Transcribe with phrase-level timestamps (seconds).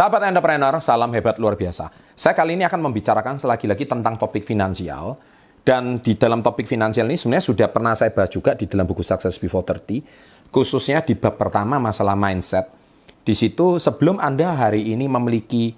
[0.00, 1.92] Sahabat entrepreneur, salam hebat luar biasa.
[2.16, 5.20] Saya kali ini akan membicarakan selagi-lagi tentang topik finansial.
[5.60, 9.04] Dan di dalam topik finansial ini sebenarnya sudah pernah saya bahas juga di dalam buku
[9.04, 10.48] Success Before 30.
[10.48, 12.72] Khususnya di bab pertama masalah mindset.
[13.28, 15.76] Di situ sebelum Anda hari ini memiliki,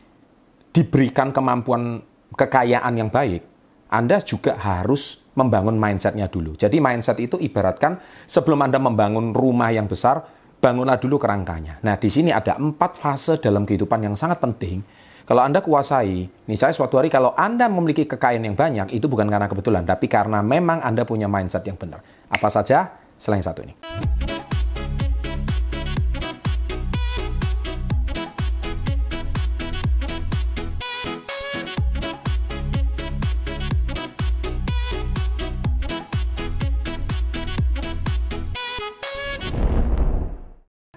[0.71, 1.99] diberikan kemampuan
[2.39, 3.43] kekayaan yang baik,
[3.91, 6.55] Anda juga harus membangun mindsetnya dulu.
[6.55, 7.99] Jadi mindset itu ibaratkan
[8.31, 10.23] sebelum Anda membangun rumah yang besar,
[10.63, 11.83] bangunlah dulu kerangkanya.
[11.83, 14.79] Nah, di sini ada empat fase dalam kehidupan yang sangat penting.
[15.27, 19.51] Kalau Anda kuasai, misalnya suatu hari kalau Anda memiliki kekayaan yang banyak, itu bukan karena
[19.51, 22.03] kebetulan, tapi karena memang Anda punya mindset yang benar.
[22.31, 23.75] Apa saja selain satu ini?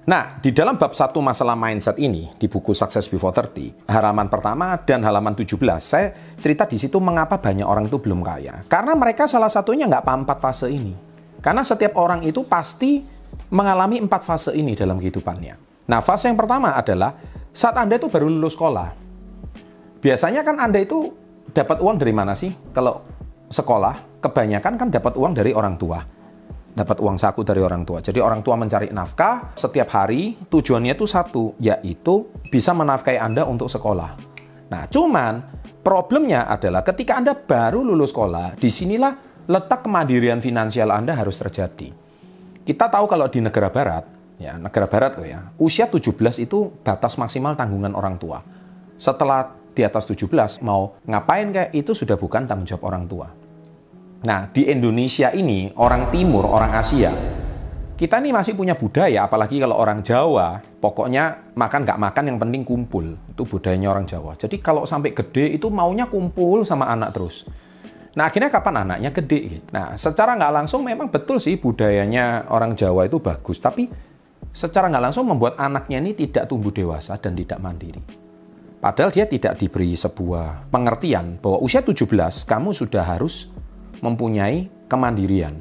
[0.05, 4.77] Nah, di dalam bab satu masalah mindset ini, di buku Success Before 30, halaman pertama
[4.85, 8.61] dan halaman 17, saya cerita di situ mengapa banyak orang itu belum kaya.
[8.69, 10.93] Karena mereka salah satunya nggak paham empat fase ini.
[11.41, 13.01] Karena setiap orang itu pasti
[13.49, 15.89] mengalami empat fase ini dalam kehidupannya.
[15.89, 17.17] Nah, fase yang pertama adalah
[17.49, 18.93] saat Anda itu baru lulus sekolah.
[20.05, 21.17] Biasanya kan Anda itu
[21.49, 22.53] dapat uang dari mana sih?
[22.77, 23.01] Kalau
[23.49, 26.14] sekolah, kebanyakan kan dapat uang dari orang tua
[26.75, 28.03] dapat uang saku dari orang tua.
[28.03, 33.71] Jadi orang tua mencari nafkah setiap hari, tujuannya itu satu, yaitu bisa menafkahi Anda untuk
[33.71, 34.19] sekolah.
[34.69, 35.39] Nah, cuman
[35.79, 39.15] problemnya adalah ketika Anda baru lulus sekolah, di sinilah
[39.47, 41.95] letak kemandirian finansial Anda harus terjadi.
[42.67, 44.03] Kita tahu kalau di negara barat,
[44.35, 46.11] ya negara barat loh ya, usia 17
[46.43, 48.43] itu batas maksimal tanggungan orang tua.
[48.99, 53.44] Setelah di atas 17 mau ngapain kayak itu sudah bukan tanggung jawab orang tua.
[54.25, 57.13] Nah, di Indonesia ini, orang timur, orang Asia,
[57.93, 62.65] kita ini masih punya budaya, apalagi kalau orang Jawa, pokoknya makan nggak makan yang penting
[62.65, 63.05] kumpul.
[63.29, 64.33] Itu budayanya orang Jawa.
[64.33, 67.45] Jadi kalau sampai gede itu maunya kumpul sama anak terus.
[68.17, 69.39] Nah akhirnya kapan anaknya gede?
[69.45, 69.67] Gitu.
[69.71, 73.61] Nah secara nggak langsung memang betul sih budayanya orang Jawa itu bagus.
[73.63, 73.87] Tapi
[74.51, 78.03] secara nggak langsung membuat anaknya ini tidak tumbuh dewasa dan tidak mandiri.
[78.83, 83.54] Padahal dia tidak diberi sebuah pengertian bahwa usia 17 kamu sudah harus
[83.99, 85.53] mempunyai kemandirian.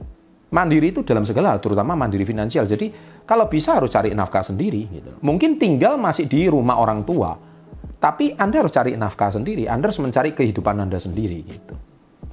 [0.55, 2.62] Mandiri itu dalam segala hal, terutama mandiri finansial.
[2.62, 2.95] Jadi
[3.27, 4.87] kalau bisa harus cari nafkah sendiri.
[4.87, 5.11] Gitu.
[5.19, 7.34] Mungkin tinggal masih di rumah orang tua,
[7.99, 9.67] tapi Anda harus cari nafkah sendiri.
[9.67, 11.43] Anda harus mencari kehidupan Anda sendiri.
[11.43, 11.75] Gitu.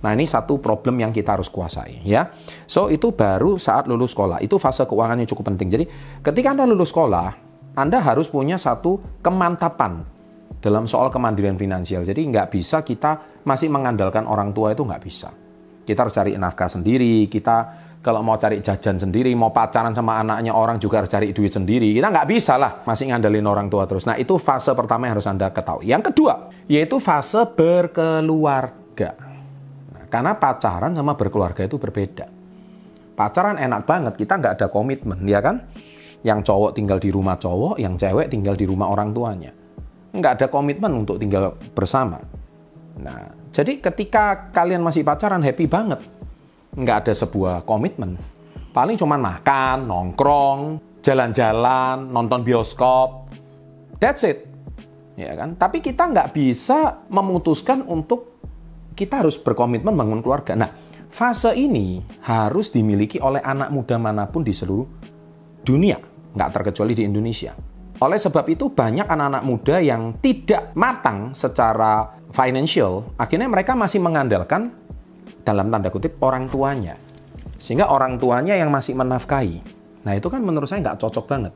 [0.02, 2.34] Nah ini satu problem yang kita harus kuasai ya.
[2.66, 4.42] So itu baru saat lulus sekolah.
[4.42, 5.70] Itu fase keuangan yang cukup penting.
[5.70, 5.86] Jadi
[6.26, 7.30] ketika Anda lulus sekolah,
[7.78, 10.02] Anda harus punya satu kemantapan
[10.62, 12.06] dalam soal kemandirian finansial.
[12.06, 15.30] Jadi nggak bisa kita masih mengandalkan orang tua itu nggak bisa.
[15.82, 17.58] Kita harus cari nafkah sendiri, kita
[18.02, 21.94] kalau mau cari jajan sendiri, mau pacaran sama anaknya orang juga harus cari duit sendiri.
[21.94, 24.10] Kita nggak bisa lah masih ngandelin orang tua terus.
[24.10, 25.86] Nah itu fase pertama yang harus Anda ketahui.
[25.86, 29.14] Yang kedua, yaitu fase berkeluarga.
[29.94, 32.26] Nah, karena pacaran sama berkeluarga itu berbeda.
[33.14, 35.62] Pacaran enak banget, kita nggak ada komitmen, ya kan?
[36.26, 39.54] Yang cowok tinggal di rumah cowok, yang cewek tinggal di rumah orang tuanya.
[40.10, 42.18] Nggak ada komitmen untuk tinggal bersama.
[42.98, 46.00] Nah, jadi ketika kalian masih pacaran happy banget.
[46.72, 48.16] Nggak ada sebuah komitmen.
[48.72, 53.28] Paling cuma makan, nongkrong, jalan-jalan, nonton bioskop.
[54.00, 54.48] That's it.
[55.20, 55.60] Ya kan?
[55.60, 58.40] Tapi kita nggak bisa memutuskan untuk
[58.96, 60.56] kita harus berkomitmen bangun keluarga.
[60.56, 60.72] Nah,
[61.12, 64.88] fase ini harus dimiliki oleh anak muda mana pun di seluruh
[65.68, 66.00] dunia.
[66.32, 67.52] Nggak terkecuali di Indonesia.
[68.02, 74.72] Oleh sebab itu banyak anak-anak muda yang tidak matang secara financial, akhirnya mereka masih mengandalkan
[75.44, 76.96] dalam tanda kutip orang tuanya.
[77.62, 79.62] Sehingga orang tuanya yang masih menafkahi.
[80.02, 81.54] Nah itu kan menurut saya nggak cocok banget.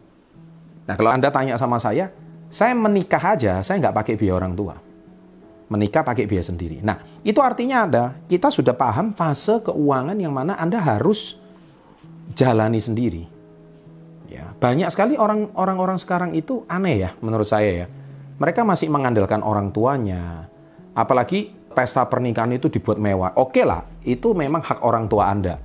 [0.85, 2.13] Nah kalau Anda tanya sama saya,
[2.53, 4.77] saya menikah aja, saya nggak pakai biaya orang tua.
[5.65, 6.77] Menikah pakai biaya sendiri.
[6.85, 11.41] Nah itu artinya ada, kita sudah paham fase keuangan yang mana Anda harus
[12.37, 13.25] jalani sendiri.
[14.29, 17.87] Ya, banyak sekali orang orang sekarang itu aneh ya menurut saya ya.
[18.37, 20.51] Mereka masih mengandalkan orang tuanya.
[20.95, 23.35] Apalagi pesta pernikahan itu dibuat mewah.
[23.35, 25.59] Oke lah, itu memang hak orang tua Anda.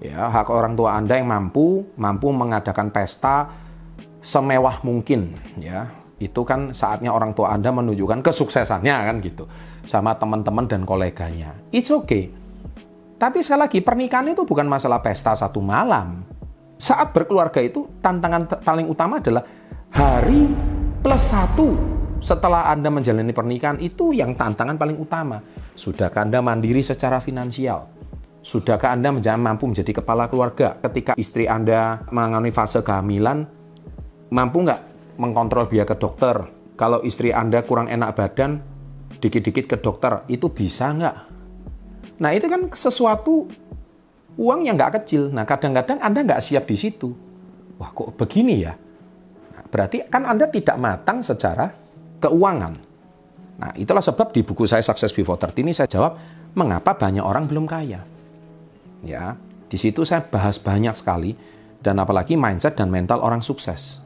[0.00, 3.52] Ya, hak orang tua Anda yang mampu mampu mengadakan pesta
[4.24, 5.92] semewah mungkin ya.
[6.16, 9.44] Itu kan saatnya orang tua Anda menunjukkan kesuksesannya kan gitu
[9.84, 11.52] sama teman-teman dan koleganya.
[11.68, 12.32] It's okay.
[13.20, 16.24] Tapi sekali lagi pernikahan itu bukan masalah pesta satu malam
[16.74, 19.46] saat berkeluarga itu tantangan paling utama adalah
[19.94, 20.50] hari
[21.00, 21.93] plus satu
[22.24, 25.44] setelah Anda menjalani pernikahan itu yang tantangan paling utama.
[25.76, 27.84] Sudahkah Anda mandiri secara finansial?
[28.40, 33.44] Sudahkah Anda mampu menjadi kepala keluarga ketika istri Anda mengalami fase kehamilan?
[34.32, 34.80] Mampu nggak
[35.20, 36.48] mengkontrol biaya ke dokter?
[36.80, 38.56] Kalau istri Anda kurang enak badan,
[39.20, 41.16] dikit-dikit ke dokter, itu bisa nggak?
[42.24, 43.52] Nah itu kan sesuatu
[44.40, 45.28] uang yang nggak kecil.
[45.28, 47.12] Nah kadang-kadang Anda nggak siap di situ.
[47.76, 48.72] Wah kok begini ya?
[49.54, 51.83] Nah, berarti kan Anda tidak matang secara
[52.24, 52.74] keuangan.
[53.60, 56.16] Nah itulah sebab di buku saya Success Before 30 ini saya jawab,
[56.56, 58.00] mengapa banyak orang belum kaya?
[59.04, 59.36] Ya,
[59.68, 61.36] di situ saya bahas banyak sekali
[61.84, 64.00] dan apalagi mindset dan mental orang sukses.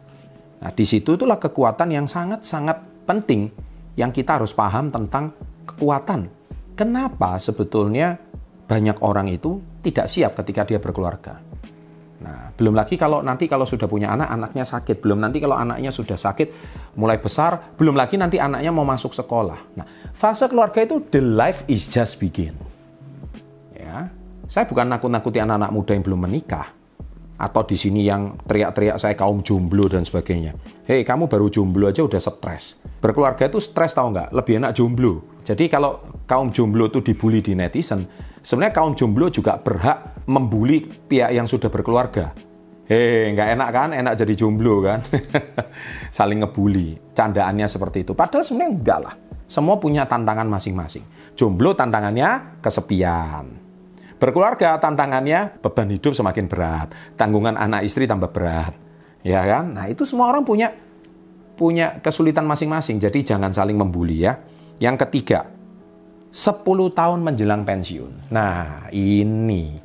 [0.58, 3.46] Nah, di situ itulah kekuatan yang sangat-sangat penting
[3.94, 5.30] yang kita harus paham tentang
[5.70, 6.26] kekuatan.
[6.74, 8.18] Kenapa sebetulnya
[8.66, 11.47] banyak orang itu tidak siap ketika dia berkeluarga?
[12.18, 14.98] Nah, belum lagi kalau nanti kalau sudah punya anak, anaknya sakit.
[14.98, 16.50] Belum nanti kalau anaknya sudah sakit,
[16.98, 17.74] mulai besar.
[17.78, 19.58] Belum lagi nanti anaknya mau masuk sekolah.
[19.78, 22.58] Nah, fase keluarga itu the life is just begin.
[23.70, 24.10] Ya,
[24.50, 26.74] saya bukan nakut-nakuti anak-anak muda yang belum menikah
[27.38, 30.58] atau di sini yang teriak-teriak saya kaum jomblo dan sebagainya.
[30.90, 32.74] Hei, kamu baru jomblo aja udah stres.
[32.98, 34.34] Berkeluarga itu stres tau nggak?
[34.34, 35.38] Lebih enak jomblo.
[35.46, 38.10] Jadi kalau kaum jomblo itu dibully di netizen,
[38.42, 42.36] sebenarnya kaum jomblo juga berhak membuli pihak yang sudah berkeluarga.
[42.88, 43.88] Hei, nggak enak kan?
[43.92, 45.00] Enak jadi jomblo kan?
[46.16, 47.12] Saling ngebully.
[47.16, 48.12] Candaannya seperti itu.
[48.16, 49.14] Padahal sebenarnya enggak lah.
[49.48, 51.04] Semua punya tantangan masing-masing.
[51.36, 53.68] Jomblo tantangannya kesepian
[54.18, 58.74] Berkeluarga tantangannya beban hidup semakin berat, tanggungan anak istri tambah berat.
[59.22, 59.78] Ya kan?
[59.78, 60.74] Nah, itu semua orang punya
[61.54, 62.98] punya kesulitan masing-masing.
[62.98, 64.42] Jadi jangan saling membuli ya.
[64.82, 65.46] Yang ketiga,
[66.34, 66.66] 10
[66.98, 68.34] tahun menjelang pensiun.
[68.34, 69.78] Nah, ini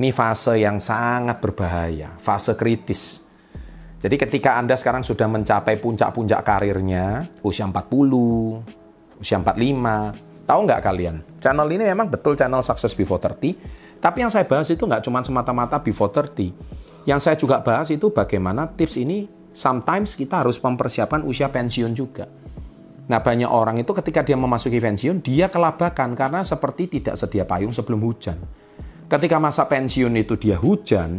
[0.00, 3.20] ini fase yang sangat berbahaya, fase kritis.
[4.00, 11.22] Jadi ketika Anda sekarang sudah mencapai puncak-puncak karirnya, usia 40, usia 45, Tahu nggak kalian?
[11.38, 14.02] Channel ini memang betul channel Success Before 30.
[14.02, 17.06] Tapi yang saya bahas itu nggak cuma semata-mata Before 30.
[17.06, 22.26] Yang saya juga bahas itu bagaimana tips ini sometimes kita harus mempersiapkan usia pensiun juga.
[23.06, 27.70] Nah banyak orang itu ketika dia memasuki pensiun, dia kelabakan karena seperti tidak sedia payung
[27.70, 28.34] sebelum hujan.
[29.10, 31.18] Ketika masa pensiun itu dia hujan,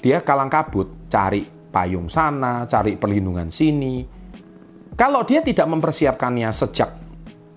[0.00, 4.00] dia kalang kabut, cari payung sana, cari perlindungan sini.
[4.96, 6.88] Kalau dia tidak mempersiapkannya sejak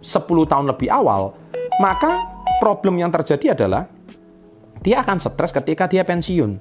[0.03, 1.31] 10 tahun lebih awal,
[1.79, 2.27] maka
[2.59, 3.87] problem yang terjadi adalah
[4.83, 6.59] dia akan stres ketika dia pensiun.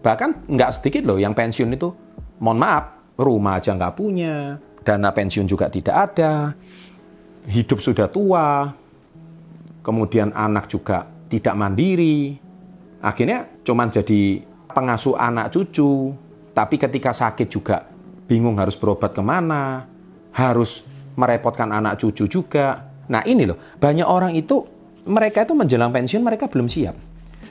[0.00, 1.92] Bahkan nggak sedikit loh yang pensiun itu,
[2.40, 6.56] mohon maaf, rumah aja nggak punya, dana pensiun juga tidak ada,
[7.44, 8.72] hidup sudah tua,
[9.84, 12.34] kemudian anak juga tidak mandiri,
[13.00, 14.42] akhirnya cuman jadi
[14.74, 16.10] pengasuh anak cucu,
[16.50, 17.86] tapi ketika sakit juga
[18.26, 19.86] bingung harus berobat ke mana,
[20.34, 22.90] harus merepotkan anak cucu juga.
[23.10, 24.62] Nah ini loh, banyak orang itu,
[25.06, 26.94] mereka itu menjelang pensiun, mereka belum siap.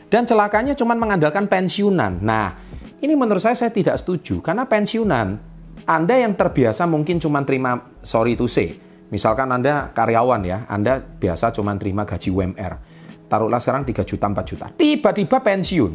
[0.09, 2.17] Dan celakanya cuma mengandalkan pensiunan.
[2.23, 2.57] Nah,
[2.97, 4.41] ini menurut saya saya tidak setuju.
[4.41, 5.37] Karena pensiunan,
[5.85, 8.81] Anda yang terbiasa mungkin cuma terima, sorry to say,
[9.13, 12.88] misalkan Anda karyawan ya, Anda biasa cuma terima gaji UMR.
[13.29, 14.65] Taruhlah sekarang 3 juta, 4 juta.
[14.73, 15.93] Tiba-tiba pensiun.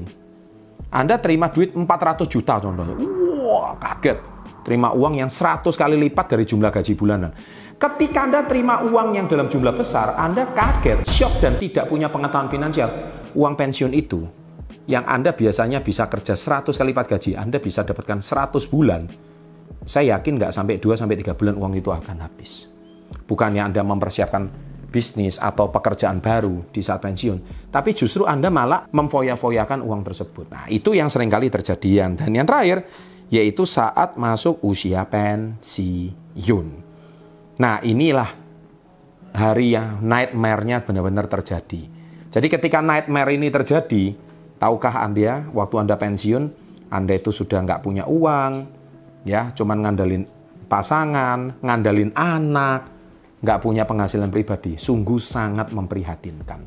[0.95, 2.95] Anda terima duit 400 juta contohnya.
[3.43, 4.35] Wah, kaget
[4.65, 7.31] terima uang yang 100 kali lipat dari jumlah gaji bulanan.
[7.77, 12.49] Ketika Anda terima uang yang dalam jumlah besar, Anda kaget, shock, dan tidak punya pengetahuan
[12.49, 12.89] finansial.
[13.37, 14.25] Uang pensiun itu,
[14.89, 19.05] yang Anda biasanya bisa kerja 100 kali lipat gaji, Anda bisa dapatkan 100 bulan.
[19.85, 22.73] Saya yakin nggak sampai 2-3 bulan uang itu akan habis.
[23.29, 24.49] Bukannya Anda mempersiapkan
[24.95, 30.47] bisnis atau pekerjaan baru di saat pensiun, tapi justru Anda malah memfoya-foyakan uang tersebut.
[30.55, 32.15] Nah, itu yang sering kali terjadi.
[32.15, 32.87] Dan yang terakhir,
[33.27, 36.69] yaitu saat masuk usia pensiun.
[37.59, 38.31] Nah, inilah
[39.35, 41.91] hari yang nightmare-nya benar-benar terjadi.
[42.31, 44.15] Jadi ketika nightmare ini terjadi,
[44.63, 46.45] tahukah Anda waktu Anda pensiun,
[46.95, 48.71] Anda itu sudah nggak punya uang,
[49.27, 50.23] ya, cuman ngandalin
[50.71, 52.94] pasangan, ngandalin anak,
[53.45, 54.81] nggak punya penghasilan pribadi.
[54.81, 56.61] Sungguh sangat memprihatinkan.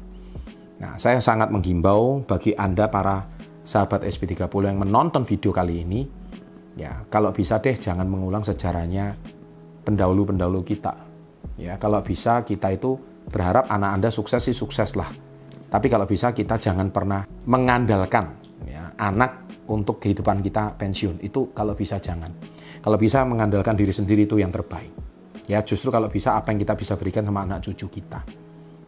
[0.77, 3.25] Nah, saya sangat menghimbau bagi Anda para
[3.65, 6.05] sahabat SP30 yang menonton video kali ini,
[6.77, 9.17] Ya, kalau bisa deh jangan mengulang sejarahnya
[9.81, 10.93] pendahulu-pendahulu kita.
[11.57, 13.01] Ya, kalau bisa kita itu
[13.33, 15.09] berharap anak Anda sukses sih sukses lah.
[15.67, 18.29] Tapi kalau bisa kita jangan pernah mengandalkan
[18.69, 21.17] ya, anak untuk kehidupan kita pensiun.
[21.25, 22.29] Itu kalau bisa jangan.
[22.77, 24.93] Kalau bisa mengandalkan diri sendiri itu yang terbaik.
[25.47, 28.21] Ya, justru kalau bisa apa yang kita bisa berikan sama anak cucu kita.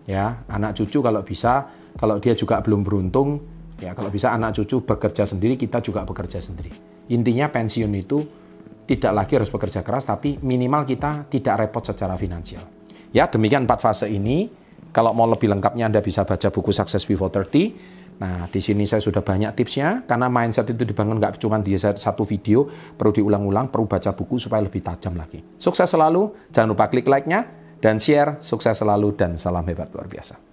[0.05, 3.39] Ya, anak cucu kalau bisa, kalau dia juga belum beruntung,
[3.79, 6.75] ya kalau bisa anak cucu bekerja sendiri, kita juga bekerja sendiri.
[7.15, 8.19] Intinya pensiun itu
[8.83, 12.67] tidak lagi harus bekerja keras, tapi minimal kita tidak repot secara finansial.
[13.15, 17.29] Ya, demikian empat fase ini Kalau mau lebih lengkapnya Anda bisa baca buku Success Before
[17.29, 18.08] 30.
[18.19, 22.27] Nah, di sini saya sudah banyak tipsnya, karena mindset itu dibangun nggak cuma di satu
[22.27, 25.39] video, perlu diulang-ulang, perlu baca buku supaya lebih tajam lagi.
[25.55, 27.47] Sukses selalu, jangan lupa klik like-nya,
[27.79, 30.48] dan share, sukses selalu, dan salam hebat luar biasa.